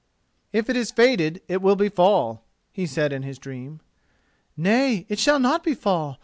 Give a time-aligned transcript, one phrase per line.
[0.51, 3.81] "If it is fated it will befall," he said in his dream.
[4.57, 6.17] "Nay, it shall not befall.